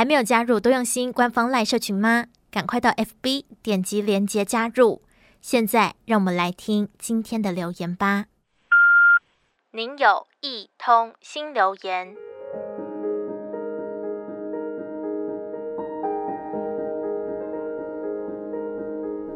[0.00, 2.24] 还没有加入多用心官方赖社群吗？
[2.50, 5.02] 赶快到 FB 点击链接加入。
[5.42, 8.24] 现在让我们来听今天的留言吧。
[9.72, 12.16] 您有一通新留言。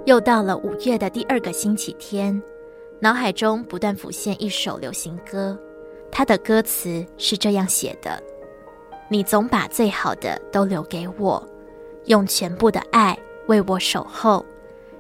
[0.07, 2.43] 又到了五月的第二个星期天，
[3.01, 5.59] 脑海中不断浮现一首流行歌，
[6.11, 8.19] 它的歌词是这样写的
[9.09, 11.47] ：“你总把最好的都留给我，
[12.07, 14.45] 用全部的爱为我守候，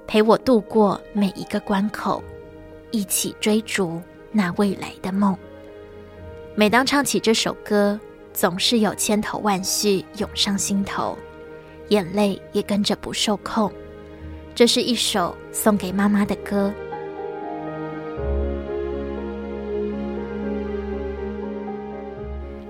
[0.06, 2.22] 陪我度过每一个关口，
[2.90, 5.36] 一起追逐那未来的梦。”
[6.54, 7.98] 每当唱起这首歌，
[8.32, 11.18] 总是有千头万绪涌上心头，
[11.88, 13.72] 眼泪也跟着不受控。
[14.54, 16.72] 这是一首送给妈妈的歌。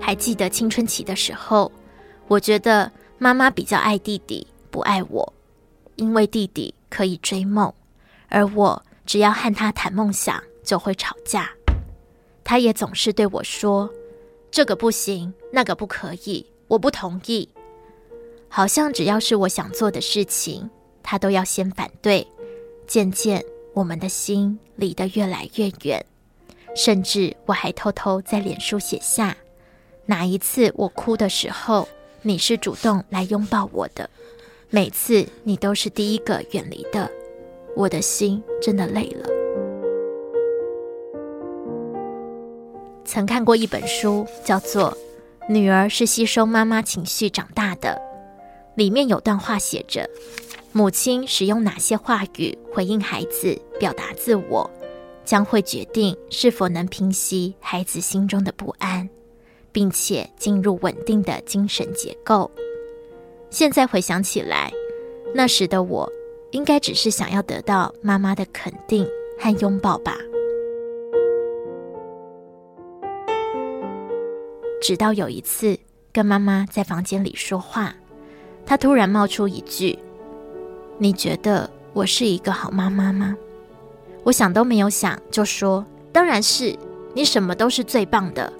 [0.05, 1.71] 还记得青春期的时候，
[2.27, 5.33] 我觉得妈妈比较爱弟弟，不爱我，
[5.95, 7.73] 因为弟弟可以追梦，
[8.29, 11.49] 而我只要和他谈梦想就会吵架。
[12.43, 13.89] 他也总是对我说
[14.51, 17.49] ：“这个不行，那个不可以，我不同意。”
[18.47, 20.69] 好像只要是我想做的事情，
[21.01, 22.27] 他都要先反对，
[22.85, 23.43] 渐渐
[23.73, 26.05] 我们的心离得越来越远，
[26.75, 29.35] 甚至我还偷偷在脸书写下，
[30.07, 31.87] 哪一次我哭的时候，
[32.21, 34.07] 你是主动来拥抱我的，
[34.69, 37.09] 每次你都是第一个远离的，
[37.75, 39.27] 我的心真的累了。
[43.03, 44.91] 曾看过一本书，叫做
[45.51, 47.99] 《女儿是吸收妈妈情绪长大的》，
[48.77, 50.07] 里面有段话写着。
[50.71, 54.69] 母亲使用哪些话语回应孩子，表达自我，
[55.23, 59.09] 将会决定是否能平息孩子心中的不安，
[59.75, 62.49] 并且进入稳定的精神结构。
[63.49, 64.71] 现在回想起来，
[65.33, 66.09] 那时的我
[66.51, 69.05] 应该只是想要得到妈妈的肯定
[69.37, 70.15] 和拥抱吧。
[74.81, 75.77] 直到有一次
[76.13, 77.93] 跟妈妈在房间里说话，
[78.65, 79.99] 她突然冒出一句。
[80.97, 83.35] 你觉得我是一个好妈妈吗？
[84.23, 86.73] 我想都没有想就说：“当然是，
[87.13, 88.53] 你什么都是最棒的。”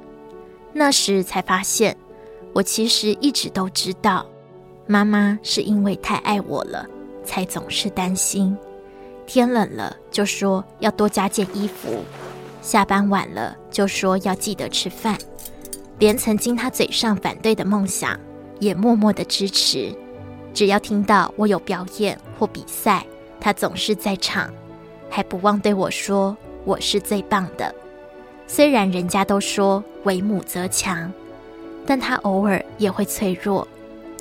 [0.77, 1.95] 那时才发现，
[2.51, 4.25] 我其实一直都知道，
[4.85, 6.85] 妈妈是因为太爱我了，
[7.23, 8.55] 才总是担心。
[9.25, 12.03] 天冷了就说要多加件衣服，
[12.61, 15.17] 下班晚了就说要记得吃饭，
[15.97, 18.19] 连曾经他嘴上反对的梦想，
[18.59, 19.95] 也默默的支持。
[20.53, 23.05] 只要听到我有表演或比赛，
[23.39, 24.53] 他总是在场，
[25.09, 27.73] 还不忘对我说我是最棒的。
[28.47, 31.11] 虽然人家都说为母则强，
[31.85, 33.67] 但她偶尔也会脆弱，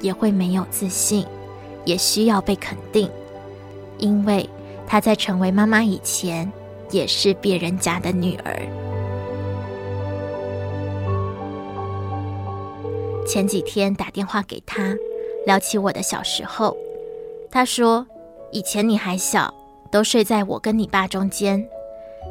[0.01, 1.27] 也会没有自信，
[1.85, 3.11] 也需要被肯定，
[3.99, 4.49] 因为
[4.87, 6.51] 她在成为妈妈以前
[6.91, 8.57] 也是别人家的女儿。
[13.27, 14.95] 前几天打电话给他。
[15.47, 16.75] 聊起我的小时候，
[17.51, 18.07] 他说
[18.51, 19.53] ：“以前你还小，
[19.91, 21.63] 都睡在我跟你爸中间。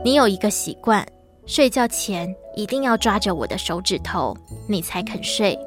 [0.04, 1.06] 你有一个习惯，
[1.46, 4.36] 睡觉前一定要抓着我的手指头，
[4.68, 5.58] 你才肯睡。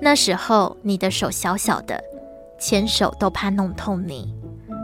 [0.00, 2.02] 那时候你的手小小的，
[2.58, 4.34] 牵手都怕弄痛你，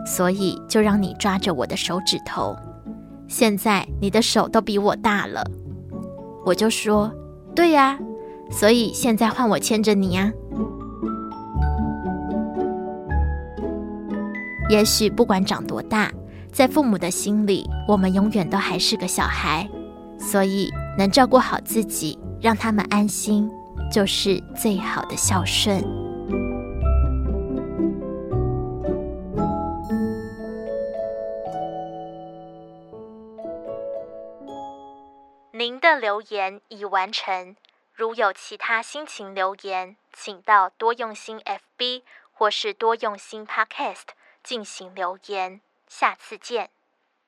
[0.07, 2.55] 所以就让你抓着我的手指头。
[3.29, 5.43] 现在你的手都比我大了，
[6.45, 7.11] 我就说：
[7.55, 7.99] 对呀，
[8.51, 10.31] 所以现在换我牵着你呀。”
[14.69, 16.13] 也许不管长多大，
[16.53, 19.69] 在父母的心里，我们永远都还是个小孩，
[20.21, 23.51] 所以能照顾好自己，让他们安心，
[23.91, 25.83] 就是最好的孝顺。
[35.53, 37.57] 您的留言已完成，
[37.93, 42.03] 如有其他心情留言，请到多用心 FB
[42.33, 44.15] 或是多用心 Podcast。
[44.43, 46.71] 进行留言，下次见。